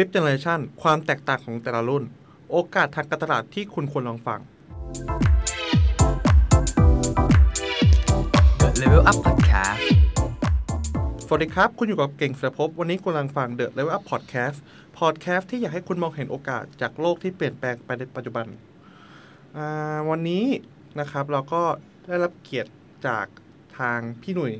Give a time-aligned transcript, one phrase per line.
[0.00, 2.04] Fifth Generation ความแตกต่างของแต่ละรุ่น
[2.50, 4.40] โอกาสทางการตลาดที่คุณควรลองฟัง
[8.60, 9.80] The Level Up Podcast
[11.26, 14.56] สวัสดีครับ คุณอยู่กับเก่งเสือภพวันนี้กำลังฟัง The Level Up Podcast
[14.98, 18.46] Podcast ที่อยากให้คุณมองเห็นโอกาสจากโลกที่เปลี่ยนแปลงไปในปัจจุบัน
[19.56, 20.44] อ่าวันนี้
[21.00, 21.62] นะครับเราก็
[22.06, 22.70] ได้รับเกียรติ
[23.06, 23.26] จาก
[23.78, 24.52] ทางพี่หนุ่ย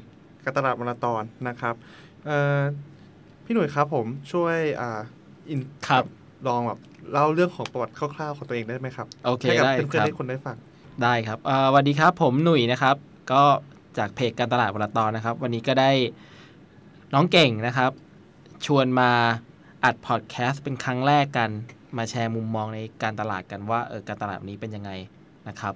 [0.45, 1.75] กัตลาดวรรณตอนนะครับ
[2.27, 2.61] เอ่อ
[3.45, 4.59] พี่หนุ่ยครับผมช่วย
[5.49, 6.05] อ่าอินครับ
[6.49, 6.79] ลองแบบ
[7.13, 10.57] เล่าเรื่องของประวัติคร่าวๆของตัวเองได้ไหมครับโอเคให้กับได้เพื่คอนรับๆให้คนได้ฟัง
[11.03, 12.97] ได้ครับเอ่อสวัสดีครับ ผมหนุ่ยนะครับ
[13.33, 13.43] ก็
[13.99, 15.91] จากเพจการตลาดวลตอนนะครับ วันนี้ก็ได้
[17.15, 17.91] น้องเก่งนะครับ
[18.67, 19.11] ชวนมา
[19.85, 21.51] อัดพอดแคสต์เป็นครั้งแรกกัน
[21.97, 24.91] มาแชร์มุมมองในการตลาดกันว่าเออการตลาดนี้เป็นยังไง
[25.49, 25.75] นะครับ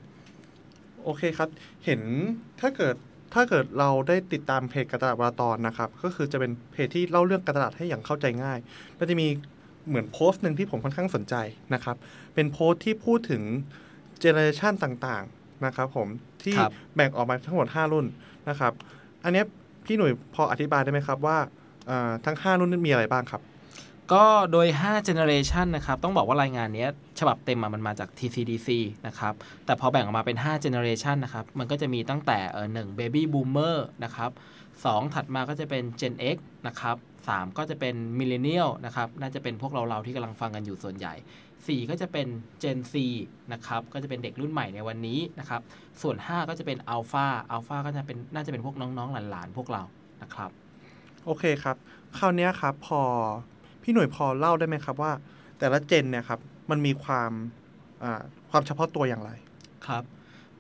[1.04, 1.48] โอเคครับ
[1.84, 2.00] เห็น
[2.60, 2.94] ถ้าเกิด
[3.34, 8.58] ถ้าเกิดเราได้ติดตามเพจการตลาดวาตอนนะครับ ก็คือจะเป็นเพจที่เล่าเรื่องการตลาดให้อย่างเข้าใจง่าย
[8.98, 9.26] ก็จะมี
[9.88, 11.34] เหมือนโพสต์หนึ่งที่ผมค่อนข้างสนใจ
[11.74, 11.96] นะครับ
[12.34, 13.42] เป็นโพสต์ที่พูดถึง
[14.20, 16.08] เจเนอเรชันต่างๆนะครับผม
[16.42, 18.06] ที่ครับแบ่งออกมาทั้งหมด 5 รุ่น
[18.48, 18.72] นะครับ
[19.24, 19.46] อันเนี้ย
[19.84, 21.38] พี่หนุ่ยพออธิบายได้ไหมครับว่า
[21.86, 23.42] เอ่อทั้ง 5 รุ่นนั้นมีอะไรบ้างครับ
[24.12, 28.68] ก็โดย 5 generation นะครับ ต้องบอกว่ารายงานเนี้ยฉบับเต็มอะมันมาจาก TCDC
[29.06, 29.34] นะครับ
[29.66, 34.30] แต่พอแบ่งออกมาเป็น 5 generation นะครับ มันก็จะมีตั้งแต่เออหนึ่ง baby boomer นะครับ
[34.84, 36.36] สองถัดมาก็จะเป็น Gen X
[36.66, 36.96] นะครับ
[37.28, 41.14] สามก็จะเป็น millennial นะครับน่าจะเป็นพวกเราๆที่กำลังฟังกันอยู่ส่วนใหญ่
[41.52, 42.26] 4 ก็จะเป็น
[42.62, 42.94] Gen Z
[43.52, 45.60] นะครับก็จะเป็นเด็กรุ่นใหม่ในวันนี้นะครับ
[46.02, 49.82] ส่วน 5 ก็จะเป็น Alpha Alpha ก็จะเป็นน่าจะเป็นพวกน้องๆหลานๆพวกเรา
[50.22, 50.50] นะครับ
[51.24, 51.76] โอเคครับ
[52.18, 53.00] คราวเนี้ยครับพอ
[53.82, 55.12] พี่หน่วยพอเล่าได้ไหมครับว่า
[55.58, 57.30] แต่ละเจนเนี่ยครับมันมีความ
[58.02, 59.30] อ่าความเฉพาะตัวอย่างไร
[59.86, 60.04] ครับ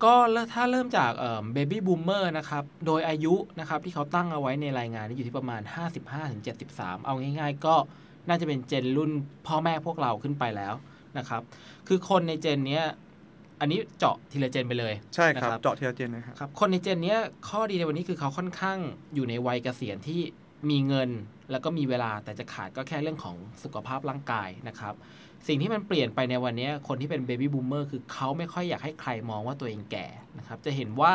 [0.04, 1.12] ก็เริ่มถ้าเริ่มจาก
[1.52, 5.62] เบบี้บูมเมอร์นะครับ โดยอายุนะครับที่เขาตั้งเอาไว้ในรายงานนี้อยู่ที่ประมาณ
[6.32, 7.74] 55-73 เอาง่ายๆ ก็
[8.28, 9.10] น่าจะเป็นเจนรุ่น
[9.46, 10.74] พ่อแม่พวกเราขึ้นไปแล้ว
[11.18, 11.42] นะครับ
[11.88, 12.84] คือคนในเจนเนี้ย
[13.60, 17.18] อันนี้เจาะทีละเจนไปเลยใช่ครับนะครับเจาะทีละเจนนะครับครับ คนในเจนเนี้ย
[17.48, 18.78] ข้อดีในวันนี้คือเขาค่อนข้าง
[19.14, 20.20] อยู่ในวัยเกษียณที่
[20.70, 21.10] มีเงิน
[21.50, 24.94] แล้วก็มีเวลาแต่จะขาดก็แค่เรื่องของสุขภาพร่างกายนะครับ
[25.46, 30.06] สิ่งที่มันเปลี่ยนไปในวันนี้คนที่เป็น baby boomer คือเขาไม่ค่อยอยากให้ใครมองว่าตัวเองแก่
[30.38, 31.14] นะครับ จะเห็นว่า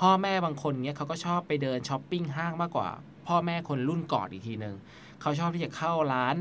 [0.00, 2.88] พ่อแม่บางคนเนี้ยเขาก็ชอบไปเดินช้อปปิ้งห้างมากกว่า
[3.26, 4.76] พ่อแม่คนรุ่นก่อนอีกทีหนึ่ง
[5.20, 6.36] เขาชอบที่จะเข้าร้าน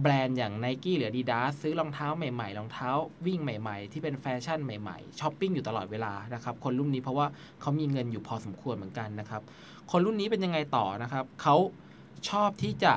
[0.00, 2.90] แบรนด์อย่าง n i กี้หรือ Adidas ซื้อรองเท้าใหม่ๆ รองเท้า
[3.26, 7.26] วิ่งใหม่ๆ ที่เป็นแฟชั่นใหม่ๆช้อปปิ้งอยู่ตลอดเวลานะครับคนรุ่นนี้เพราะว่า
[7.60, 9.42] เขามีเงินอยู่พอสมควรเหมือนกันนะครับ
[9.90, 11.56] คนรุ่นนี้เป็นยังไงต่อนะครับเขา
[12.28, 12.94] ชอบที่จะ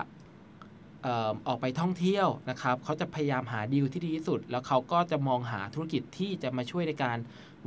[1.48, 7.18] ออกไปท่องเที่ยวนะครับเขาจะพยายามหาดีลที่ดีที่สุด แล้วเขาก็จะมองหาธุรกิจที่จะมาช่วยในการ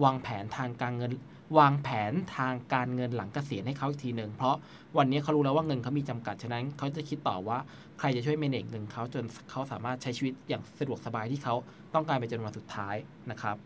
[0.02, 1.12] วางแผนทางการเงิน
[1.58, 4.56] วางแผนทางการเงินหลังเกษียณให้เขาอีกทีหนึ่งเพราะ
[4.98, 7.58] วันนี้เขารู้แล้วว่าเงินเขามีจำกัด ฉะนั้นเขาจะคิดต่อว่า
[7.98, 11.54] ใครจะช่วยเมเนจเงินเขาจนเขาสามารถใช้ชีวิตอย่างสะดวกสบายที่เขา
[11.94, 12.96] ต้องการไปจนวันสุดท้าย
[13.30, 13.56] นะครับ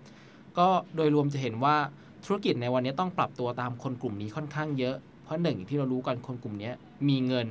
[0.58, 1.76] ก็โดยรวมจะเห็นว่า
[2.24, 6.70] ธุรกิจในวันนี้ต้องปรับตัวตามคนกลุ่มนี้ค่อนข้างเยอะ เพราะหนึ่งที่เรารู้กันคนกลุ่มนี้
[7.08, 7.48] มีเงิน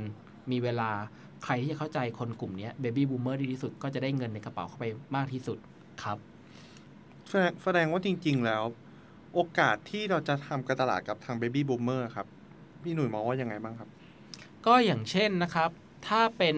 [0.52, 0.90] มีเวลา
[1.44, 5.58] ใครที่จะเข้าใจคนกลุ่มนี้ Baby Boom er ดีที่สุดก็จะได้เงินในกระเป๋าเข้าไปมากที่สุด
[6.04, 6.18] ครับ
[7.64, 8.64] แสดงว่าจริง ๆ แล้ว
[9.34, 12.28] โอกาสที่เราจะทำการตลาดกับทาง Baby Boomer ครับ
[12.84, 13.90] พี่หนุ่ยมองว่ายังไงบ้างครับ
[14.66, 15.70] ก็อย่างเช่นนะครับ
[16.08, 16.58] ถ้าเป็น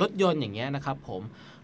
[0.00, 1.22] รถยนต์อย่างเงี้ยนะครับผม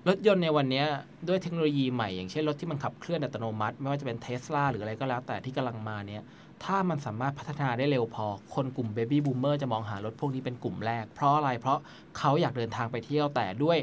[0.08, 0.86] รถยนต์ในวันเนี้ย
[1.28, 6.22] ด้วยเทคโนโลยีใหม่อย่างเช่นรถที่มันขับเคลื่อนอัตโนมัติ ไม่ว่าจะเป็นเทสลาหรืออะไรก็แล้ว แต่ที่กำลังมาเนี้ย
[6.64, 11.78] ถ้ามันสามารถพัฒนาได้เร็วพอ คนกลุ่ม Baby Boomer จะมองหารถพวกนี้เป็นกลุ่มแรก เพราะอะไรเพราะ
[12.18, 13.78] เขาอยากเดินทางไปเที่ยวแต่ด้วย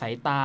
[0.00, 0.42] สายตา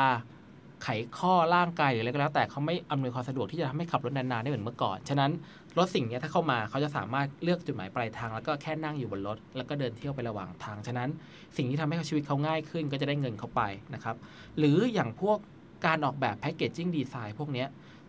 [0.84, 5.32] ไขข้อร่างกายหรืออะไรก็แล้วแต่เขาไม่อำนวยความสะดวกที่จะทำให้ขับรถนานๆได้เหมือนเมื่อก่อน ฉะนั้น
[5.78, 11.10] รถสิ่งนี้ถ้าเข้ามาเขาจะสามารถเลือกจุดหมายปลายทางแล้วก็แค่นั่งอยู่บนรถ แล้วก็เดินเที่ยวไประหว่างทาง ฉะนั้น
[11.58, 13.62] สิ่งที่ทำให้ชีวิตเขาง่ายขึ้นก็จะได้เงินเขาไป
[13.94, 14.16] นะครับ
[14.58, 15.38] หรืออย่างพวก
[15.86, 17.66] การออกแบบแพ c เกจจิ้งดีไซน์พวกนี้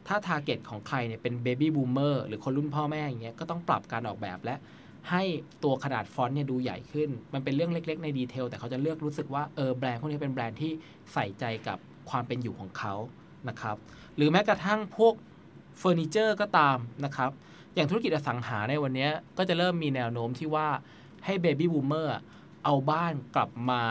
[0.08, 4.56] ถ้า target ของใครเนี่ยเป็น Baby Boomer หรือคนรุ่นพ่อแม่อย่างเงี้ยก็ต้องปรับการออกแบบและ
[5.10, 5.22] ให้
[5.64, 10.72] ตัวขนาดฟอนต์เนี่ยดูใหญ่ขึ้น มันเป็นเรื่องเล็ก ๆ ใน detail แต่เขาจะเลือกรู้สึกว่าเออแบรนด์พวกนี้เป็นแบรนด์ที่
[11.12, 11.78] ใส่ใจกับ
[12.10, 12.94] ความเป็นอยู่ของเขา
[13.48, 13.76] นะครับ
[14.16, 15.14] หรือแม้กระทั่งพวก
[15.78, 17.30] เฟอร์นิเจอร์ก็ตามนะครับ
[17.74, 19.08] อย่างธุรกิจอสังหาในวันนี้
[19.38, 20.68] ก็จะเริ่มมีแนวโน้มที่ว่า
[21.24, 22.14] ให้ Baby Boomer
[22.64, 23.82] เอาบ้านกลับมา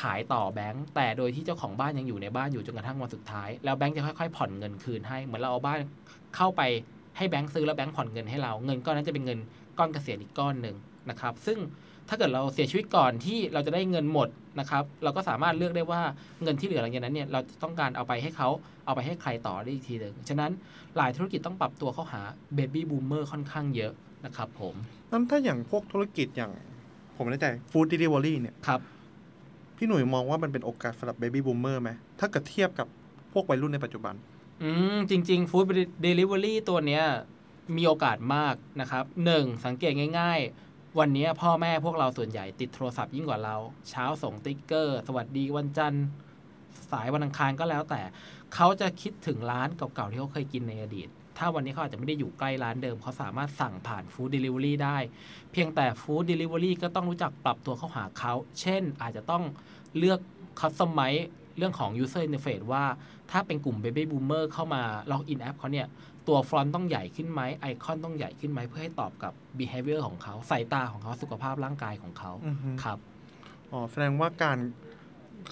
[0.00, 5.78] ขายต่อแบงก์แต่โดยที่เจ้าของบ้านยังอยู่ในบ้านอยู่จนกระทั่งวันสุดท้าย แล้วแบงก์จะค่อยๆ ผ่อนเงินคืนให้เหมือนเราเอาบ้าน
[6.36, 6.62] เข้าไป
[7.16, 9.38] ให้แบงก์ซื้อแล้วแบงก์ผ่อนเงินให้เรา เงินก้อนนั้นจะเป็นเงิน
[9.78, 10.76] ก้อนเกษียณอีกก้อนหนึ่ง
[11.10, 11.58] นะครับ ซึ่ง
[12.08, 14.28] ถ้าเกิดเราเสียชีวิตก่อนที่เราจะได้เงินหมด
[14.60, 16.00] นะครับ เราก็สามารถเลือกได้ว่า
[16.42, 18.48] เงินที่เหลือหลังจากนั้นเนี่ยเราจะต้องการเอาไปให้เขา
[18.86, 20.50] เอาไปให้ใครต่อได้อีกทีหนึ่งฉะนั้น
[20.96, 22.20] หลายธุรกิจต้องปรับตัวเข้าหา
[22.54, 23.92] Baby Boomer ค่อนข้างเยอะ
[24.24, 24.74] นะครับผม
[25.10, 26.52] นั้นถ้าอย่างพวกธุรกิจอย่าง
[27.16, 28.80] ผมไม่แน่ใจ food delivery เนี่ยครับ
[29.76, 31.90] พี่หนุ่ยมองว่ามันเป็นโอกาสสำหรับ Baby Boomer ไหม
[32.20, 32.86] ถ้าเกิดเทียบกับ
[33.32, 34.14] พวกวัยรุ่นในปัจจุบัน
[34.62, 35.64] อืมจริงๆ food
[36.02, 37.04] delivery ตัวเนี้ย
[37.76, 40.63] มีโอกาสมากนะครับหนึ่งสังเกตง่าย ๆ
[41.00, 43.56] วันนี้พ่อแม่พวกเราส่วนใหญ่ติดโทรศัพท์ยิ่งกว่าเรา
[43.90, 46.04] เช้าส่งสติกเกอร์ สวัสดีวันจันทร์
[46.90, 48.00] สายวันอังคารก็แล้วแต่
[48.54, 51.08] เขาจะคิดถึงร้านเก่าๆที่เขาเคยกินในอดีต
[51.38, 54.96] ถ้าวันนี้เขาอาจจะไม่ได้อยู่ใกล้ร้านเดิม เขาสามารถสั่งผ่าน food delivery ได้
[55.52, 59.42] เพียงแต่ food delivery ก็ต้องรู้จักปรับตัวเข้าหาเขา เช่น อาจจะต้อง
[59.98, 60.20] เลือก
[60.60, 61.00] customize
[61.58, 62.84] เรื่องของ user interface ว่า
[63.30, 65.86] ถ้าเป็นกลุ่ม Baby Boomer เข้ามา login แอปเขาเนี่ย
[66.28, 72.98] ตัวฟอนต์ต้องใหญ่ขึ้นไหมไอคอนต้องใหญ่ขึ้นไหมเพื่อให้ตอบกับ behavior ของเขาสายตาของเขาสุขภาพร่างกายของเขาอือฮึครับ
[73.70, 74.58] อ๋อแสดงว่าการ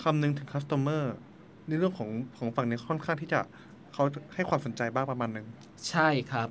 [0.03, 1.15] คำนึงถึงคัส t o เมอร์
[1.69, 3.41] ในเรื่องของของฝั่งนี้ค่อนข้างที่จะ
[3.93, 4.05] เขา
[4.35, 5.47] ให้ความสนใจบ้างประมาณหนึ่ง
[5.91, 6.49] ใช่ครับ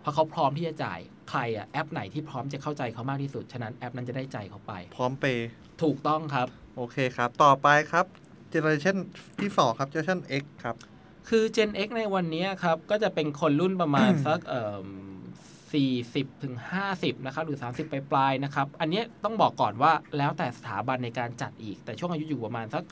[0.00, 1.00] เพราะเขาพร้อมที่จะจ่าย
[1.30, 5.48] ใครอะแอปไหนที่พร้อมจะเข้าใจเขามากที่สุด ฉะนั้นแอปนั้นจะได้ใจเขาไป พร้อม pay
[5.82, 8.06] ถูกต้องครับ โอเคครับ ต่อไปครับ
[8.50, 8.96] generation
[9.40, 10.76] ที่สองครับเจเนอเรชัน X ครับ
[11.28, 14.86] คือ Gen X ในวันนี้ครับ ก็จะเป็นคนรุ่นประมาณสักเอ่อ
[15.74, 16.54] 40ถึง
[16.90, 22.84] 50นะครับหรือ 30ปลายๆนะครับ อันเนี้ยต้องบอกก่อนว่าแล้วแต่สถาบันในการจัดอีก แต่ช่วงอายุอยู่ประมาณสัก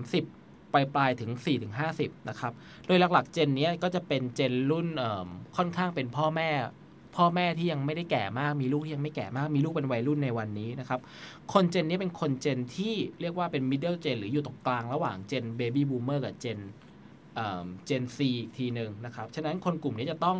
[0.00, 2.52] 30ปลายปลายๆถึง4ถึง50 นะครับ
[2.86, 6.50] โดยหลักๆเจนเนี้ยก็จะเป็นเจนรุ่นเอิ่มค่อนข้างเป็นพ่อแม่
[7.16, 11.00] พ่อแม่ที่ยังไม่ได้แก่มาก มีลูกที่ยังไม่แก่มาก มีลูกเป็นวัยรุ่นในวันนี้นะครับ
[11.52, 16.58] คนเจนนี้เป็นคนเจนที่เรียกว่าเป็น middle gen หรืออยู่ตรงกลางระหว่างเจน baby boomer กับเจน
[17.86, 20.38] เจน C อีกทีหนึ่งนะครับ ฉะนั้นคนกลุ่มนี้จะต้อง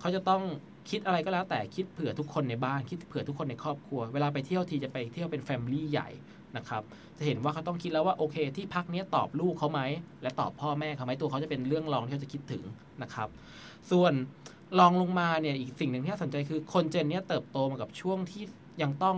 [0.00, 0.42] เขาจะต้อง
[0.90, 6.08] คิดอะไรก็แล้วแต่คิดเผื่อทุกคนในบ้าน คิดเผื่อทุกคนในครอบครัว เวลาไปเที่ยวทีจะไปเที่ยวเป็นแฟมิลี่ใหญ่
[6.56, 6.82] นะครับ
[7.18, 9.80] จะเห็นว่าเขาต้องคิดแล้วว่าโอเค ที่พักนี้ตอบลูกเขาไหม
[10.22, 12.62] และตอบพ่อแม่เขาไหมตัวเขาจะเป็นเรื่องรองที่เขาจะคิดถึง
[13.02, 13.28] นะครับ
[13.90, 14.12] ส่วน
[14.78, 18.42] รองลงมาเนี่ยอีกสิ่งหนึ่งที่น่าสนใจคือคนเจนเนี้ยเติบโตมากับช่วงที่
[18.82, 19.16] ยังต้อง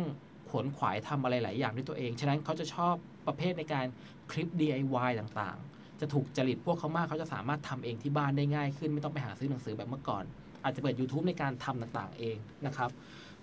[0.49, 2.95] ขวนขวายทำอะไรหลายอย่างด้วยตัวเอง ฉะนั้นเขาจะชอบ
[3.27, 3.87] ประเภทในการ
[4.31, 10.25] คลิป DIY ต่างๆ จะถูกจริตพวกเขามากเขาจะสามารถทำเองที่บ้านได้ง่ายขึ้น ไม่ต้องไปหาซื้อหนังสือแบบเมื่อก่อน
[10.65, 12.37] อาจจะเปิด YouTube ในการทำต่างๆเอง
[12.67, 12.91] นะครับ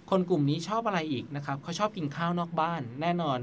[0.10, 3.40] คนกลุ่มนี้ชอบอะไรอีกนะครับเขาชอบกินข้าวนอกบ้าน แน่นอน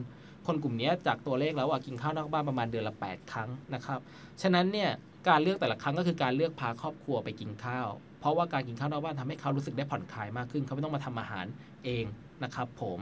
[0.47, 4.01] คนกลุ่มนี้จากตัวเลขแล้วว่ากินข้าวนอกบ้านประมาณเดือนละ 8 ครั้งนะครับ
[4.43, 4.91] ฉะนั้นเนี่ย
[5.29, 7.89] การเลือกแต่ละครั้งก็คือการเลือกพาครอบครัวไปกินข้าว
[8.21, 11.47] เพราะว่าการกินข้าวนอกบ้านทำให้เขารู้สึกได้ผ่อนคลายมากขึ้น เขาไม่ต้องมาทำอาหาร
[11.85, 12.05] เอง
[12.45, 13.01] นะครับผม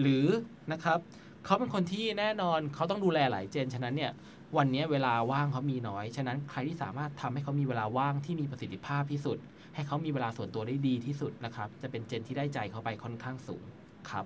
[0.00, 0.26] หรือ
[0.72, 0.98] นะครับ
[1.44, 4.12] เขาเป็นคนที่แน่นอนเขาต้องดูแลหลายเจน ฉะนั้นเนี่ย
[4.56, 9.38] วันนี้เวลาว่างเขามีน้อย ฉะนั้นใครที่สามารถทำให้เขามีเวลาว่างที่มีประสิทธิภาพที่สุด
[9.74, 13.64] ให้เขามีเวลาส่วนตัวได้ดีที่สุดนะครับ จะเป็นเจนที่ได้ใจเขาไปค่อนข้างสูง
[14.10, 14.24] ครับ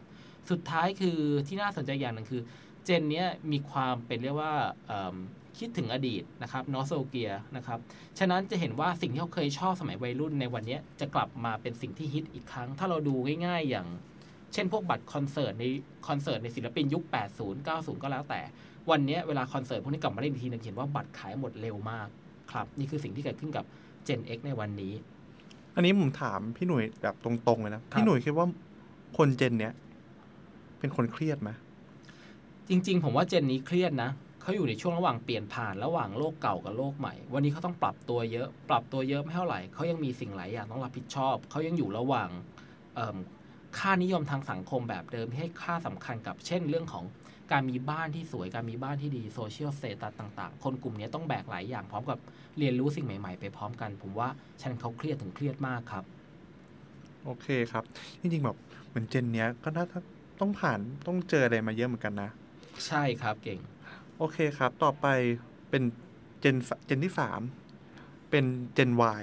[0.51, 2.43] สุดท้ายคือที่น่าสนใจอย่างหนึ่งคือ
[2.85, 4.53] เจนนี้มีความเป็นเรียกว่า
[5.59, 7.79] คิดถึงอดีตนะครับนอสโซเกียนะครับ
[8.19, 13.15] ฉะนั้นจะเห็นว่าสิ่งที่เขาเคยชอบสมัยวัยรุ่นในวันนี้จะกลับมาเป็นสิ่งที่ฮิตอีกครั้ง ถ้าเราดู
[13.47, 13.89] ง่ายๆอย่าง
[14.53, 15.65] เช่นพวกบัตรคอนเสิร์ตใน
[16.09, 17.05] คอนเสิร์ตในศิลปินยุค
[17.37, 18.41] 80 90 ก็แล้วแต่
[18.91, 22.09] วันเนี้ยเวลาคอนเสิร์ตพวกนี้กลับมาเล่นอีกทีหนึงเห็นว่าบัตรขายหมดเร็วมาก
[22.51, 23.65] ครับ นี่คือสิ่งที่เกิดขึ้นกับ
[24.07, 24.93] Gen X ในวันนี้
[25.75, 28.47] อันนี้ผมถามพี่หนุ่ยแบบตรงๆเลยนะ พี่หนุ่ยคิดว่า
[29.17, 29.73] คนเจนเนี้ย
[30.79, 31.51] เป็นคนเครียดไหม
[32.69, 34.11] จริง ๆ ผมว่าเจนนี้เครียดนะ
[34.43, 42.29] เขาอยู่ในช่วงระหว่างเปลี่ยนผ่านระหว่างโลกเก่ากับโลกใหม่ วันนี้เขาต้องปรับตัวเยอะ ปรับตัวเยอะไม่เท่าไหร่เขายังมีสิ่งหลายอย่างต้องรับผิดชอบ เขายังอยู่ระหว่าง
[42.95, 43.17] เอิ่ม
[43.79, 47.05] ค่านิยมทางสังคมแบบเดิมที่ให้ค่าสำคัญกับเช่นเรื่องของ
[47.53, 52.19] การมีบ้านที่สวยการมีบ้านที่ดี social status ต่างๆ คนกลุ่มนี้ต้องแบกหลายอย่างพร้อมกับ
[52.59, 54.29] เรียนรู้สิ่งใหม่ๆ ไปพร้อมกัน ผมว่า
[54.61, 56.05] ฉะนั้นเขาเครียดถึงเครียดมากครับ
[57.25, 57.85] โอเคครับ
[58.21, 58.57] จริงๆแบบ
[58.89, 59.99] เหมือน Gen เนี้ยก็น่าจะ
[60.41, 62.31] ต้องผ่านต้องเจออะไรมาเยอะเหมือนกันนะ
[62.87, 63.61] ใช่ครับเก่ง
[64.19, 65.07] โอเคครับ ต่อไป
[65.71, 65.83] เป็น
[66.41, 67.41] Gen Gen ที่สาม
[68.31, 69.23] เป็น Gen Y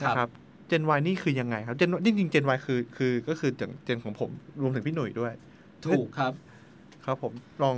[0.00, 0.28] ครับนะครับ
[0.68, 4.30] เจน Y นี่คือยังไงครับเจนจริงๆเจน Y คือคือก็คือ Gen Gen ของผม
[4.62, 5.32] รวมถึงพี่หนุ่ยด้วย
[5.86, 6.32] ถูกครับ
[7.06, 7.32] ครับผม
[7.62, 7.76] ลอง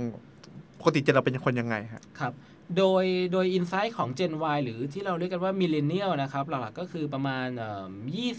[0.79, 2.33] ปกติ Gen เราเป็นคนยังไงฮะครับ
[2.77, 7.89] โดยโดย insight ของ Gen Y หรือที่เราเรียกกันว่า Millennial นะครับ หลักๆก็คือประมาณเอ่อ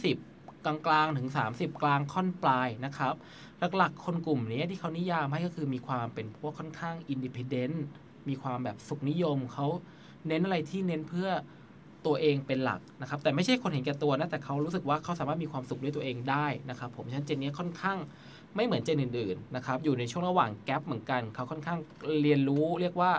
[0.07, 3.15] 20กลางๆ ถึง 30 กลางค่อนปลายนะครับ
[3.77, 7.85] หลักๆ คนกลุ่มนี้ที่เขานิยามให้ก็คือมีความเป็นพวกค่อนข้าง independent
[8.29, 9.67] มีความแบบสุขนิยมเขา
[10.29, 11.29] เน้นอะไรที่เน้นเพื่อ
[12.07, 17.99] ตัวเองเป็นหลักนะครับ แต่ไม่ใช่คนเห็นแก่ตัวนะ แต่เขารู้สึกว่าเขาสามารถมีความสุขด้วยตัวเองได้นะครับ ผมฉะนั้น Gen นี้ค่อนข้าง
[18.57, 21.79] ไม่เหมือน Gen อื่นๆนะครับอยู่ในช่วงระหว่าง gap เหมือนกันเขาค่อนข้าง
[22.23, 23.13] เรียนรู้เรียกว่า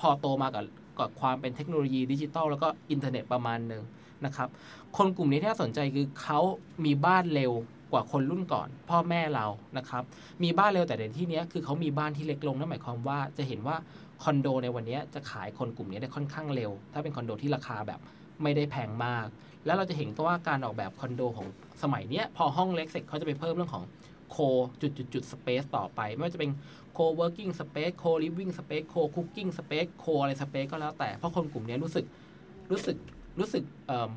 [0.00, 0.64] พอโตมากับ
[0.98, 3.82] กับความเป็นเทคโนโลยีดิจิตอลแล้วก็อินเทอร์เน็ตประมาณหนึ่ง
[4.24, 4.48] นะครับ
[4.96, 6.40] คนกลุ่มนี้ที่น่าสนใจคือเขา
[6.84, 7.52] มีบ้านเร็ว
[7.92, 9.46] กว่าคนรุ่นก่อน พ่อแม่เรา
[9.78, 10.02] นะครับ
[10.42, 13.76] มีบ้านเร็วแต่ในที่นี้คือเขามีบ้านที่เล็กลงนั่นหมายความว่าจะเห็นว่า
[14.22, 18.00] คอนโดในวันนี้จะขายคนกลุ่มนี้ได้ค่อนข้างเร็ว ถ้าเป็นคอนโดที่ราคาแบบ
[18.42, 19.26] ไม่ได้แพงมาก
[19.66, 21.46] แล้วเราจะเห็นก็ว่าการออกแบบคอนโดของ
[21.82, 23.84] สมัยนี้พอห้องเล็กเสร็จเขาจะไปเพิ่มเรื่องของ
[24.30, 24.36] โค
[24.80, 26.50] จุดจุดจุดสเปซต่อไป ไม่ว่าจะเป็น
[26.96, 32.04] co-working space co-living space co-cooking space co อะไร space ก็แล้วแต่ เพราะคนกลุ่มนี้รู้สึก
[32.70, 32.96] รู้สึก
[33.38, 33.64] รู้สึก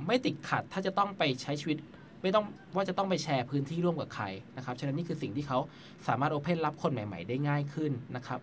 [0.07, 1.77] ไม่ติดขัดถ้าจะต้องไปใช้ชีวิต
[2.21, 4.25] ไม่ต้องว่าจะต้องไปแชร์พื้นที่ร่วมกับใคร
[4.57, 5.59] นะครับ ฉะนั้นนี่คือสิ่งที่เขา
[6.07, 8.39] สามารถโอเพนรับคนใหม่ ๆ ได้ง่ายขึ้นนะครับ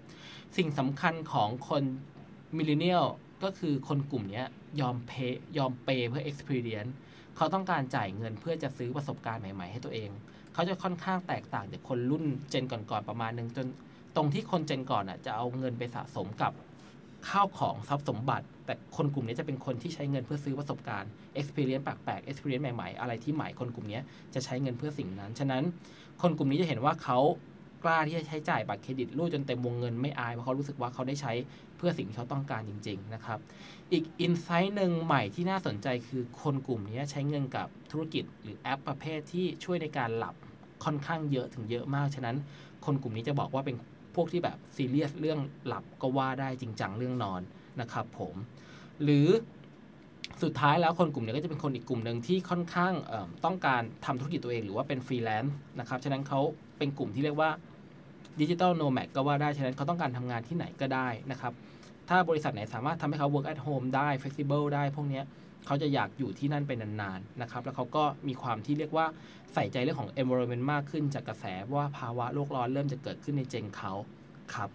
[0.57, 1.83] สิ่งสำคัญของคน
[2.57, 3.05] มิลเลนเนียล
[3.43, 4.43] ก็คือคนกลุ่มนี้
[4.81, 6.93] ยอมเพยยอมเปเพื่อ experience
[7.37, 10.11] เขาต้องการจ่ายเงินเพื่อจะซื้อประสบการณ์ใหม่ ๆ ให้ตัวเอง
[10.59, 13.67] เขาจะค่อนข้างแตกต่างจากคนรุ่นเจนก่อนๆประมาณหนึ่งจน
[14.17, 16.53] ตรงที่คนเจนก่อนอะจะเอาเงินไปสะสมกับ
[17.29, 21.11] ข้าวของทรัพย์สมบัติ แต่คนกลุ่มนี้จะเป็นคนที่ใช้เงินเพื่อซื้อประสบการณ์
[21.41, 24.01] experience แปลกๆ experience ใหม่ๆ อะไรที่ใหม่คนกลุ่มนี้
[24.35, 25.63] จะใช้เงินเพื่อสิ่งนั้น ฉะนั้น
[26.23, 27.19] คนกลุ่มนี้จะเห็นว่าเขา
[27.85, 31.33] กล้าที่จะใช้จ่ายบัตรเครดิตรูดจนเต็มวงเงินไม่อายเพราะเขารู้สึกว่าเขาได้ใช้
[31.77, 33.39] เพื่อสิ่งที่เขาต้องการจริง ๆ นะครับ
[33.93, 40.35] อีกอินไซต์หนึ่งใหม่ที่น่าสนใจคือคนกลุ่มนี้ใช้เงินกับธุรกิจ หรือแอปประเภทที่ช่วยในการหลับ
[40.85, 42.37] ค่อนข้างเยอะถึงเยอะมาก ฉะนั้น
[42.85, 43.77] คนกลุ่มนี้จะบอกว่าเป็น
[44.15, 47.43] พวกที่แบบซีเรียสเรื่องหลับก็ว่าได้จริงจังเรื่องนอน
[47.81, 48.35] นะครับผม
[49.03, 49.29] หรือ
[50.43, 52.93] สุดท้ายแล้วคนกลุ่มนี้ก็จะเป็นคนอีกกลุ่มหนึ่งที่ค่อนข้าง
[53.45, 56.41] ต้องการทำธุรกิจตัวเองหรือว่าเป็นฟรีแลนซ์นะครับ ฉะนั้นเขา
[56.79, 57.51] เป็นกลุ่มที่เรียกว่า
[58.41, 61.53] digital nomad ก็ว่าได้ ฉะนั้นเขาต้องการทำงานที่ไหนก็ได้นะครับ
[62.09, 65.23] ถ้าบริษัทไหนสามารถทำให้เขา work at home ได้ flexible ได้พวกนี้
[65.67, 69.07] เขาจะอยากอยู่ที่นั่นไปนานๆนะครับ แล้วเขาก็มีความที่เรียกว่า
[69.55, 71.45] ใส่ใจเรื่องของ environment มากขึ้นจากกระแส
[71.75, 73.93] ว่าภาวะโลกร้อนเริ่มจะเกิดขึ้นใน Gen เขา
[74.55, 74.71] ครับ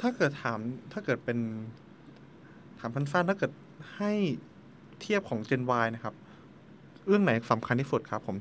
[0.00, 0.58] ถ้าเกิดถาม
[0.92, 1.38] ถ้าเกิดเป็น
[2.78, 3.52] ถามสั้นๆถ้าเกิด
[3.96, 4.12] ให้
[5.00, 6.14] เทียบของ Gen Y นะครับ
[7.06, 8.36] เรื่องไหนสำคัญที่สุดครับผม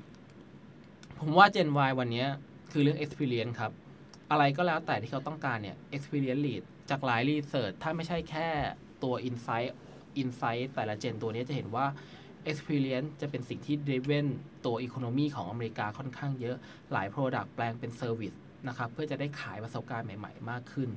[1.19, 2.25] ผมว่า Gen Y วันนี้
[2.71, 3.71] คือเรื่อง experience ครับ
[4.31, 8.47] อะไรก็แล้วแต่ที่เขาต้องการเนี่ย experience lead จากหลายรีเสิร์ชถ้าไม่ใช่แค่
[9.03, 9.71] ตัว insight
[10.21, 11.85] insight แต่ละเจนตัวนี้จะเห็นว่า
[12.51, 14.27] experience จะเป็นสิ่งที่ driven
[14.65, 16.57] ตัว economy ของอเมริกาค่อนข้างเยอะ
[16.91, 20.89] หลาย product แปลงเป็น service นะครับ เพื่อจะได้ขายประสบการณ์ใหม่ๆ มากขึ้น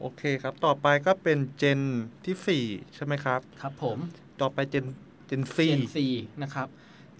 [0.00, 1.80] โอเคครับ ต่อไปก็เป็นเจน
[2.24, 2.64] ที่สี่
[2.94, 3.98] ใช่ไหมครับ ครับผม
[4.40, 4.86] ต่อไปเจน
[5.26, 5.98] เจนซี Gen C
[6.42, 6.68] นะครับ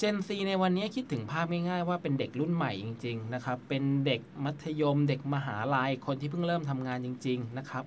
[0.00, 7.84] Gen C ในวันนี้คิดถึงภาพง่ายๆว่าเป็นเด็กรุ่นใหม่จริง ๆ นะครับ เป็นเด็กมัธยม เด็กมหาลัยคนที่เพิ่งเริ่มทำงานจริง ๆ นะครับ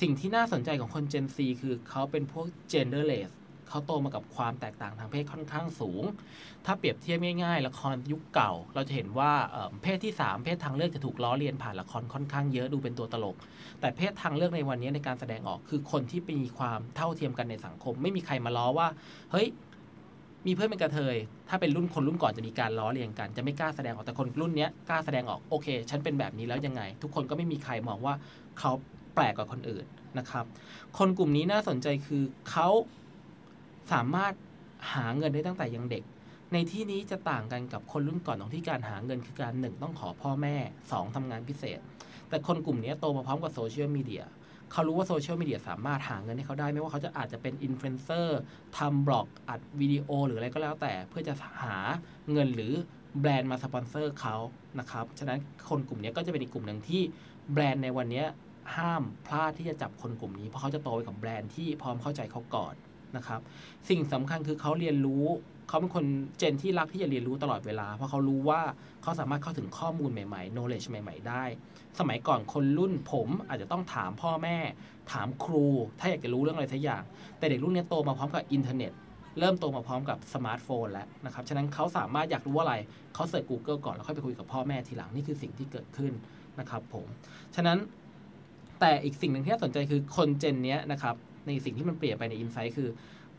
[0.00, 3.30] สิ่งที่น่าสนใจของคน Gen C คือเขาเป็นพวก genderless
[3.68, 6.04] เขาโตมากับความแตกต่างทางเพศค่อนข้างสูง
[6.64, 9.32] ถ้าเปรียบเทียบง่ายๆ ละครยุคเก่า เราจะเห็นว่า
[9.82, 13.36] เพศที่ 3 เพศทางเลือกจะถูกล้อเลียนผ่านละครค่อนข้างเยอะดูเป็นตัวตลก
[13.80, 18.88] แต่เพศทางเลือกในวันนี้ในการแสดงออกคือคนที่มีความเท่าเทียมกันในสังคม ไม่มีใครมาล้อว่า
[19.32, 19.48] เฮ้ย
[20.46, 21.16] มีเพื่อนเป็นกระเทย
[21.48, 28.14] ถ้าเป็นรุ่นคนรุ่นก่อนจะมีการล้อเลียนกัน จะไม่กล้าแสดงออกแต่คนรุ่นนี้กล้าแสดงออกโอเค ฉันเป็นแบบนี้แล้วยังไง ทุกคนก็ไม่มีใครมองว่า
[28.58, 28.72] เขา
[29.14, 29.84] แปลกกว่าคนอื่น
[30.18, 30.44] นะครับ
[30.98, 32.68] คนกลุ่มนี้น่าสนใจคือเขา
[33.92, 34.32] สามารถ
[34.92, 36.04] หาเงินได้ตั้งแต่ยังเด็ก
[36.52, 40.56] ในที่นี้จะต่างกันกับคนรุ่นก่อนตรงที่การหาเงินคือการหนึ่งต้องขอพ่อแม่
[40.92, 41.80] สองทำงานพิเศษ
[42.28, 44.24] แต่คนกลุ่มนี้โตมาพร้อมกับโซเชียลมีเดีย
[44.72, 48.40] เขารู้ว่าโซเชียลมีเดียสามารถหาเงินให้เขาได้ ไม่ว่าเขาจะอาจจะเป็นอินฟลูเอนเซอร์
[48.78, 51.76] ทำบล็อกอัดวิดีโอหรืออะไรก็แล้วแต่ เพื่อจะหา
[52.32, 52.72] เงินหรือ
[53.20, 54.36] แบรนด์มาสปอนเซอร์เขา
[54.78, 55.38] นะครับ ฉะนั้น
[55.68, 57.02] คนกลุ่มนี้ก็จะเป็นอีกกลุ่มหนึ่งที่
[57.52, 58.24] แบรนด์ในวันนี้
[58.76, 62.74] ห้ามพลาดที่จะจับคนกลุ่มนี้ เพราะเขาจะโตไปกับแบรนด์ที่พร้อมเข้าใจเขาก่อน
[63.16, 63.40] นะครับ
[63.88, 65.26] สิ่งสำคัญคือเขาเรียนรู้
[65.72, 66.06] เขาเป็นคน
[66.38, 68.60] gen ที่รักที่จะเรียนรู้ตลอดเวลา เพราะเขารู้ว่า
[69.02, 71.44] เขาสามารถเข้าถึงข้อมูลใหม่ๆ knowledge ใหม่ ๆ ได้
[71.98, 74.58] สมัยก่อนคนรุ่นผมอาจจะต้องถามพ่อแม่
[75.12, 75.66] ถามครู
[75.98, 77.02] ถ้าอยากจะรู้เรื่องอะไรสักอย่าง
[77.38, 78.92] แต่เด็กรุ่นนี้โตมาพร้อมกับอินเทอร์เน็ต
[79.38, 82.74] เริ่มโตมาพร้อมกับสมาร์ทโฟนแล้วนะครับ ฉะนั้นเขาสามารถอยากรู้อะไร
[83.14, 86.12] เขาเสิร์ช Google ก่อนแล้วค่อยไปคุยกับพ่อแม่ทีหลัง นี่คือสิ่งที่เกิดขึ้น
[86.60, 87.06] นะครับผม
[87.54, 87.78] ฉะนั้น
[88.80, 91.14] แต่อีกสิ่งหนึ่งที่น่าสนใจคือคนเจนนี้นะครับ
[91.46, 92.88] ในสิ่งที่มันเปลี่ยนไปในอินไซต์คือ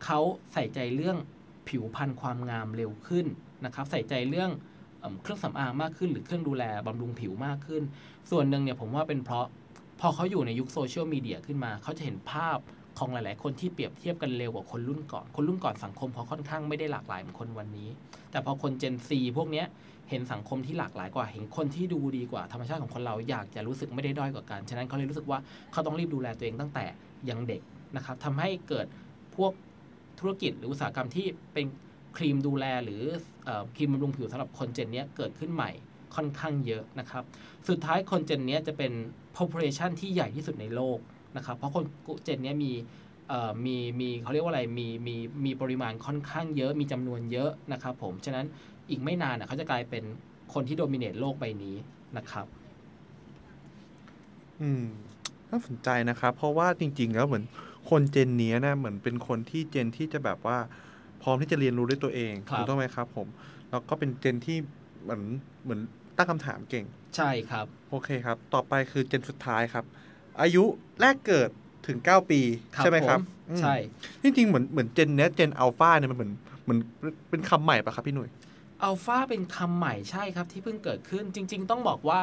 [0.04, 0.20] เขา
[0.54, 1.18] ใส่ใจเรื่อง
[1.74, 3.25] ผิวพรรณความงามเร็วขึ้น
[3.65, 4.51] นะครับใส่ใจเรื่อง
[5.22, 7.84] เครื่องสำอางมากขึ้น หรือเครื่องดูแลบำรุงผิวมากขึ้น
[8.32, 9.48] ส่วนหนึ่งเนี่ยผมว่าเป็นเพราะ
[10.00, 12.58] พอเขาอยู่ในยุคโซเชียลมีเดียขึ้นมา เขาจะเห็นภาพ
[12.98, 17.89] ของหลาย ๆ คนที่เปรียบเทียบกันเร็วกว่าคนรุ่นก่อน คนรุ่นก่อนสังคมเขาค่อนข้างไม่ได้หลากหลายเหมือนคนวันนี้
[18.32, 19.65] แต่พอคนเจนซีพวกเนี้ย
[20.10, 25.39] เห็นสังคมที่หลากหลายกว่า เห็นคนที่ดูดีกว่าธรรมชาติของคนเราอยากจะรู้สึกไม่ได้ด้อยกว่ากัน ฉะนั้นเขาเลยรู้สึกว่า
[25.72, 26.86] เขาต้องรีบดูแลตัวเองตั้งแต่
[27.30, 27.62] ยังเด็ก
[27.96, 28.86] นะครับทำให้เกิด
[29.36, 29.51] พวก
[30.24, 31.65] ธุรกิจหรืออุตสาหกรรมที่เป็น
[32.18, 33.01] ครีมดูแลหรือ
[33.75, 35.72] ครีมบำรุงผิวสำหรับคนเจนนี้เกิดขึ้นใหม่
[36.15, 37.24] ค่อนข้างเยอะนะครับ
[37.70, 38.92] สุดท้ายคนเจนนี้จะเป็น
[39.38, 40.98] population ที่ใหญ่ที่สุดในโลก
[41.36, 41.84] นะครับ เพราะคน
[42.24, 42.72] เจนนี้มี
[43.65, 45.15] มีมีเขาเรียกว่าอะไรมีมี
[45.46, 48.46] มีปริมาณค่อนข้างเยอะมีจำนวนเยอะนะครับผม ฉะนั้น
[48.89, 50.03] อีกไม่นานเขาจะกลายเป็น
[50.53, 51.75] คนที่โดมิเนตโลกใบนี้
[52.18, 52.46] นะครับ
[54.62, 54.86] อืม
[55.50, 57.44] น่าสนใจนะครับ เพราะว่าจริง ๆ แล้วเหมือน
[57.90, 60.58] คนเจนนี้นะเหมือนเป็นคนที่เจนที่จะแบบว่า
[61.24, 63.28] พร้อมที่จะเรียนรู้ด้วยตัวเองถูกต้องไหมครับ ผม
[63.70, 64.58] แล้วก็เป็นเจนที่
[65.04, 65.22] เหมือน
[65.63, 65.80] เหมือน
[66.18, 66.86] ตั้งคำถามเก่ง
[67.16, 69.86] ใช่ครับ โอเคครับ ต่อไปคือเจนสุดท้ายครับ
[70.42, 70.63] อายุ
[71.02, 71.50] แรกเกิด
[71.88, 72.42] ถึง 9 ปี
[72.75, 73.75] ครับใช่ไหมครับผมอืมใช่
[74.24, 76.32] จริงๆเหมือนเหมือนเจนเนี้ยเจนอัลฟาเนี่ยมันเหมือน
[76.63, 76.80] เหมือน
[77.30, 78.30] เป็นคำใหม่ปะครับพี่หนุ่ย
[78.84, 82.20] อัลฟาเป็นคำใหม่ใช่ครับที่เพิ่งเกิดขึ้นจริง ๆ ต้องบอกว่า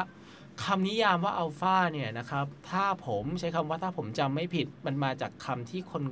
[0.63, 6.03] คำนิยามว่าอัลฟาเนี่ยนะครับ ถ้าผมใช้คำว่าถ้าผมจำไม่ผิด มันมาจากคำที่คน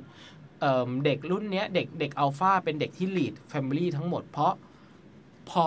[0.60, 4.52] เเด็กรุ่นเนี้ยเด็กเด็กอัลฟาเป็นเด็กที่ lead family ทั้งหมด เพราะ
[5.50, 5.66] พอ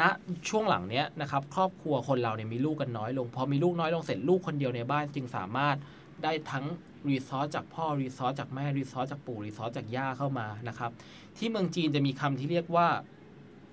[0.00, 0.02] ณ
[0.48, 5.76] ช่วงหลังเนี้ยนะครับ ครอบครัวคนเราเนี่ยมีลูกกันน้อยลง พอมีลูกน้อยลงเสร็จลูกคนเดียวในบ้านจึงสามารถ
[6.22, 6.64] ได้ทั้ง
[7.08, 10.90] resource จากพ่อ resource จากแม่ resource จากปู่ resource จากย่าเข้ามานะครับ
[11.38, 12.88] ที่เมืองจีนจะมีคำที่เรียกว่า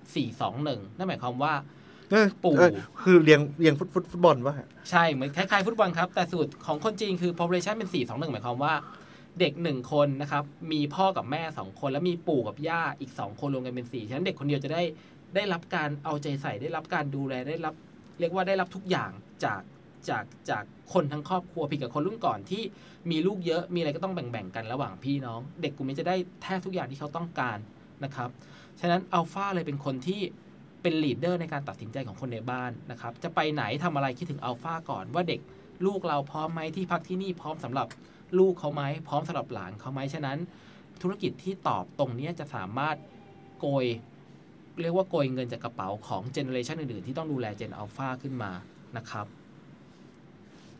[0.06, 1.54] 421 นั่นหมายความว่า
[2.44, 2.70] ปู่เออ
[3.02, 4.54] คือเรียงเรียงฟุตฟุตฟุตบอลวะ
[4.90, 8.74] ใช่เหมือนคล้ายๆฟุตบอลครับ แต่สูตรของคนจีนคือ population เป็น 4 2 1 หมายความว่า
[9.40, 14.82] เด็กหนึ่งคนนะครับ มีพ่อกับแม่2คน แล้วมีปู่กับย่าอีก2คนรวมกันเป็น4ฉะนั้นเด็กคนเดียวจะได้
[15.34, 17.74] ได้รับการเอาใจใส่ได้รับการดูแลได้รับ
[18.20, 19.10] เรียกว่าได้รับทุกอย่าง
[19.44, 19.62] จาก
[20.08, 22.62] จากจากคนทั้งครอบครัวผิดกับคนรุ่นก่อนที่
[23.10, 27.58] มีลูกเยอะมีอะไรก็ต้องแบ่งๆกันระหว่างพี่น้อง เด็กกลุ่มนี้จะได้แทบทุกอย่างที่เขาต้องการ
[28.04, 28.30] นะครับ
[28.80, 30.20] ฉะนั้นอัลฟาเลยเป็นคนที่
[30.86, 35.40] เป็นลีดเดอร์ในการตัดสินใจของคนในบ้านนะครับ จะไปไหนทำอะไรคิดถึงอัลฟาก่อนว่าเด็ก
[35.86, 37.86] ลูกเราพร้อมไหมที่พักที่นี่พร้อมสำหรับ
[38.38, 40.38] ลูกเขาไหมพร้อมสำหรับหลานเขาไหมฉะนั้น
[41.02, 42.96] ธุรกิจที่ตอบตรงนี้จะสามารถ
[43.60, 43.84] โกย
[44.80, 48.52] เรียกว่าโกยเงินจากกระเป๋าของเจเนอเรชันอื่นๆ ที่ต้องดูแลเจนอัลฟาขึ้นมา
[48.96, 49.26] นะครับ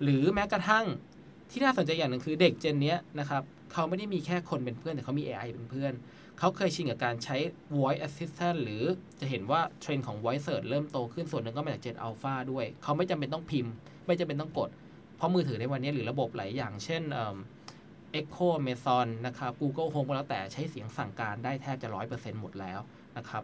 [0.03, 0.85] หรือแม้กระทั่ง
[1.51, 3.43] ที่น่าสนใจอย่างหนึ่งคือเด็กเจนนี้นะครับ
[3.73, 5.93] เขาไม่ได้มีแค่คนเป็นเพื่อนแต่เขามี AI เป็นเพื่อน
[6.39, 7.37] เขาเคยชินกับการใช้
[7.79, 8.83] voice assistant หรือ
[9.21, 13.73] จะเห็นว่าเทรนด์ของ voice search เริ่มโตขึ้นส่วนหนึ่งก็มาจาก Gen Alpha ด้วย เขาไม่จำเป็นต้องพิมพ์
[14.07, 14.71] ไม่จำเป็นต้องกด
[15.17, 17.37] เพราะมือถือในวันนี้หรือระบบหลายอย่าง เช่นเอิ่ม
[18.21, 22.81] Echo Amazon นะครับ Google Home ก็แล้วแต่ใช้เสียงสั่งการได้แทบจะ 100%หมดแล้ว
[23.17, 23.43] นะครับ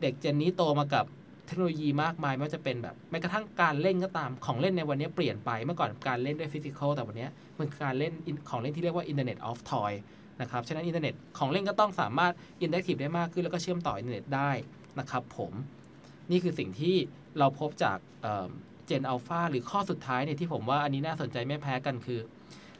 [0.00, 1.04] เด็ก gen นี้โตมากับ
[1.46, 8.12] เทคโนโลยีมากมายไม่ว่าจะเป็นแบบแม้กระทั่งการเล่นก็ตามของเล่นในวันนี้เปลี่ยนไปเมื่อก่อนการเล่นด้วย physical แต่วันนี้มันคือการเล่น
[8.50, 9.92] ของเล่นที่เรียกว่า Internet of Toy
[10.40, 14.50] นะครับฉะนั้นอินเทอร์เน็ตของเล่นก็ต้องสามารถอินเ c ก i v e ได้มากขึ้น แล้วก็เชื่อมต่ออินเทอร์เน็ตได้
[14.98, 15.52] นะครับผม
[16.30, 16.96] นี่คือสิ่งที่
[17.38, 17.98] เราพบจาก
[18.86, 22.20] Gen Alpha หรือข้อสุดท้ายเนี่ยที่ผมว่าอันนี้น่าสนใจไม่แพ้กันคือ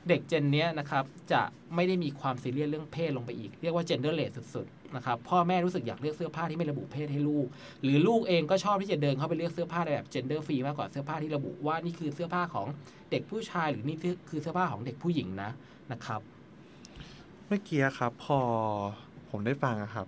[0.08, 1.42] เด็กเจนเนี้ยนะครับจะ
[1.74, 7.46] ไม่ได้มีความซีเรียสเรื่องเพศลงไปอีก เรียกว่า gender less สุดๆ นะครับพ่อแม่รู้สึกอยากเลือกเสื้อผ้าที่ไม่ระบุเพศให้ลูก
[7.82, 12.66] หรือลูกเองก็ชอบที่จะเดินเข้าไปเลือกเสื้อผ้าในแบบ gender free มากกว่าเสื้อผ้าที่ระบุว่านี่คือเสื้อผ้าของ
[13.10, 13.96] เด็กผู้ชายหรือนี่
[14.28, 15.50] คือเสื้อผ้าของเด็กผู้หญิงนะ
[15.92, 16.20] นะครับ
[17.46, 18.38] เมื่อกี้ครับ พอ
[19.30, 20.06] ผมได้ฟังอะครับ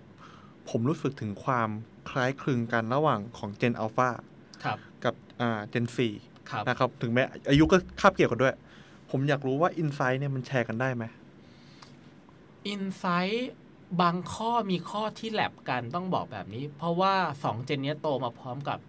[0.69, 1.69] ผมรู้สึกถึงความ
[2.09, 4.09] คล้ายคลึงกันระหว่างของเจนอัลฟา
[4.63, 6.09] ครับกับอ่า Gen Z
[6.49, 8.55] ครับนะครับถึงแม้อายุก็คาบเกี่ยวกันด้วย
[9.11, 11.03] ผมอยากรู้ว่า insight เนี่ยมันแชร์กันได้ไหม
[12.67, 13.51] insight
[14.01, 18.79] บางข้อมีข้อที่ overlap กันต้องบอกแบบนี้ เพราะว่า2 gen นี้โตมาพร้อมกับ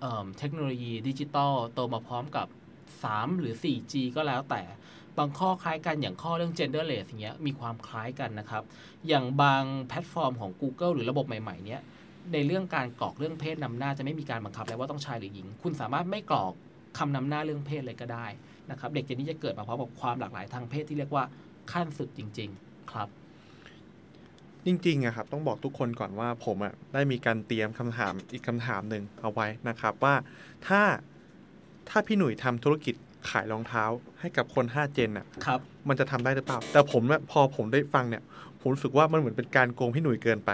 [0.00, 2.46] เเทคโนโลยีดิจิตอลโตมาพร้อมกับ
[2.94, 4.62] 3 หรือ 4G ก็แล้วแต่
[5.18, 8.62] บางข้อคล้ายกันอย่างข้อเรื่อง genderless อย่างเงี้ยมีความคล้ายกันนะครับ
[9.08, 11.80] อย่างบางแพลตฟอร์มของ Google หรือระบบใหม่ๆเนี้ย
[12.32, 16.52] ในเรื่องการกรอกเรื่องเพศนำหน้าจะไม่มีการบังคับแล้วว่าต้องชายหรือหญิง คุณสามารถไม่กรอก
[16.98, 18.26] คำนำหน้าเรื่องเพศเลยก็ได้
[18.70, 21.24] นะครับ เด็กเจนนี้จะเกิดมาพร้อมกับความหลากหลายทางเพศที่เรียกว่า
[21.72, 23.08] ขั้นสุดจริง ๆ ครับ
[24.66, 30.14] จริงๆอะครับต้องบอกทุกคนก่อนว่าผมอะได้มีการเตรียมคำถามอีกคำถามหนึ่งเอาไว้นะครับว่า
[30.66, 30.82] ถ้า
[31.88, 32.94] ถ้าพี่หนุ่ยทำธุรกิจ
[33.30, 33.84] ขายรองเท้า
[34.20, 38.22] ให้กับคน 5 เจนอะครับมันจะทำได้หรือเปล่า แต่ผมเนี่ยพอผมได้ฟังเนี่ย
[38.60, 40.50] ผมรู้สึกว่ามันเหมือนเป็นการโกงพี่หนุ่ยเกินไป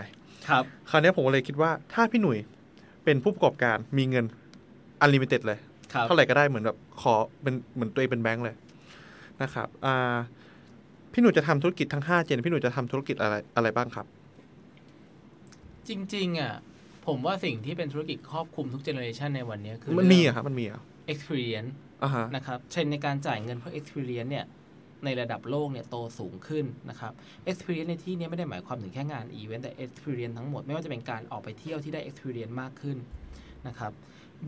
[0.49, 2.39] ครับ คราวนี้ผมก็เลยคิดว่าถ้าพี่หนุ่ย
[3.05, 4.25] เป็นผู้ประกอบการมีเงิน
[5.01, 5.59] unlimited เลย
[5.93, 8.57] ครับเท่าไหร่ก็ได้เหมือนแบบขอเป็นเหมือนตัวเองเป็นแบงค์เลย
[9.43, 10.17] นะครับอ่า
[11.13, 14.07] พี่หนุ่ยจะทำธุรกิจทั้ง5 gen พี่หนุ่ยจะทำธุรกิจอะไรอะไรบ้างครับ
[15.89, 16.55] จริงๆอะ
[17.07, 20.81] ผมว่าสิ่งที่เป็นธุรกิจครอบคลุมทุกเจเนอเรชันในวันนี้คือมันมีอะครับมันมีอะ
[21.13, 21.71] experience
[22.03, 24.47] อ่าฮะนะครับเทรนด์ในการจ่ายเงินเพื่อ experience เนี่ย
[25.05, 27.13] ในระดับโลกเนี่ยโตสูงขึ้นนะครับ
[27.51, 32.97] experience ในที่เนี้ไม่ได้หมายความถึงแค่งาน event แต่ experience ทั้งหมด ไม่ว่าจะเป็นการออกไปเที่ยวที่ได้ experience มากขึ้น
[33.69, 33.93] นะครับ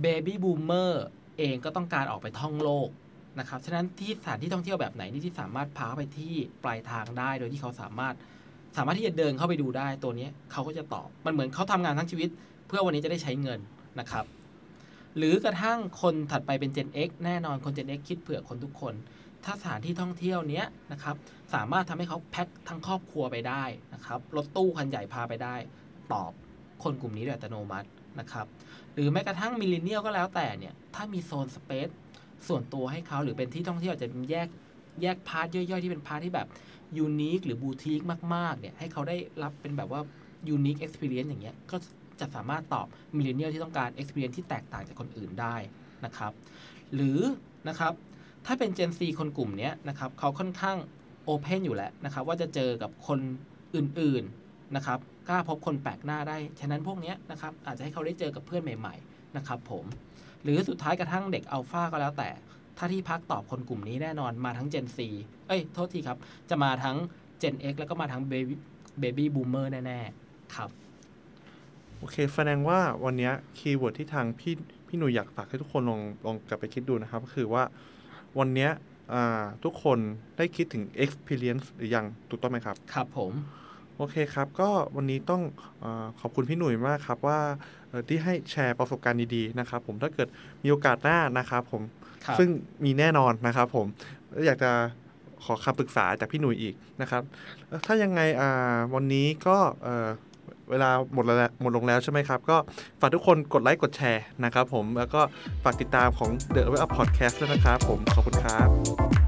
[0.04, 0.92] baby boomer
[1.38, 2.88] เองก็ต้องการออกไปท่องโลก
[3.38, 6.32] นะครับฉะนั้นที่สถานที่ท่องเที่ยวแบบไหนนี่ที่สามารถพาไปที่
[6.64, 8.14] ปลายทางได้ โดยที่เขาสามารถ
[8.76, 12.28] สามารถที่จะเดินเข้าไปดูได้ตัวนี้เขาก็จะตอบมันเหมือนเขาทำงานทั้งชีวิต
[12.68, 13.60] เพื่อวันนี้จะได้ใช้เงิน
[14.00, 14.24] นะครับ
[15.16, 18.94] หรือกระทั่งคนถัดไปเป็น Gen X แน่นอนคน Gen X คิดเผื่อคนทุกคน
[19.44, 21.16] ถ้าสถานที่ท่องเที่ยวเนี้ยนะครับ
[21.54, 23.64] สามารถทำให้เขาแพ็คทั้งครอบครัวไปได้
[23.94, 25.54] นะครับรถตู้คันใหญ่พาไปได้
[26.12, 26.32] ตอบ
[26.82, 27.88] คนกลุ่มนี้โดยอัตโนมัติ
[28.20, 28.46] นะครับ
[28.94, 31.88] หรือแม้กระทั่ง millennial ก็แล้วแต่เนี่ยถ้ามีโซน space
[32.48, 34.48] ส่วนตัวให้เขาหรือเป็นที่ท่องเที่ยวอาจจะแยก
[35.02, 36.48] แยก part ย่อยๆ ที่เป็น part ที่แบบ
[36.98, 38.00] unique หรือบูติก
[38.34, 40.00] มากๆเนี่ยให้เขาได้รับเป็นแบบว่า
[40.48, 41.76] unique experience อย่างเงี้ยก็
[42.20, 45.56] จะสามารถตอบ millennial ที่ต้องการ experience ที่แตกต่างจากคนอื่นได้
[46.04, 46.32] นะครับ
[46.94, 47.20] หรือ
[47.68, 47.92] นะครับ
[48.46, 50.76] ถ้าเป็น Gen Z คนกลุ่มนี้นะครับเขาค่อนข้าง
[51.24, 53.18] โอเพนอยู่แล้วนะครับว่าจะเจอกับคน
[53.74, 59.84] อื่นๆนะครับกล้าพบคนแปลกหน้าได้ ฉะนั้นพวกเนี้ยนะครับอาจจะให้เขาได้เจอกับเพื่อนใหม่ ๆ นะครับผม
[60.42, 62.30] หรือสุดท้ายกระทั่งเด็กอัลฟาก็แล้วแต่
[62.78, 64.98] ถ้าที่พักตอบคนกลุ่มนี้แน่นอนมาทั้ง Gen C
[65.46, 66.18] เอ้ย โทษทีครับ
[66.50, 66.96] จะมาทั้ง
[67.42, 68.54] Gen X แล้วก็มาทั้ง Baby
[69.02, 70.70] Baby Boomer แน่ ๆ ครับ
[71.98, 74.54] โอเค แสดงว่าวันเนี้ย keyword ที่ทางพี่
[74.88, 77.62] พี่หนุ่ยอยากฝากให้ทุกคนลองลองกลับไปคิดดูนะครับก็คือว่า
[78.38, 78.70] วันเนี้ย
[79.12, 79.98] อ่าทุกคน
[80.36, 83.32] ได้คิดถึง experience หรือยังถูกต้องไหมครับ ครับผม
[83.96, 85.42] โอเคครับ ก็วันนี้ต้อง
[85.84, 87.38] อาขอบคุณพี่หนุ่ยมากครับว่า
[87.88, 90.28] เอ่อที่ให้แชร์ประสบการณ์ดีๆนะครับ ผมถ้าเกิด
[90.64, 91.82] มีโอกาสหน้านะครับผม
[92.24, 92.48] ครับซึ่ง
[92.84, 93.86] มีแน่นอนนะครับ ผม
[94.30, 94.70] แล้วอยากจะ
[95.44, 97.22] ขอคำปรึกษาจากพี่หนุ่ยอีกนะครับ
[97.68, 100.08] แล้วถ้ายังไงอ่าวันนี้ก็เอ่อ
[100.70, 102.56] เวลาหมดแล้วหมดลงแล้วใช่ไหมครับ ก็
[103.00, 105.20] ฝากทุกคนกดไลค์กดแชร์นะครับผมแล้วก็
[105.64, 109.21] ฝากติดตามของ The Way Up Podcast ด้วยนะครับผมขอบคุณครับ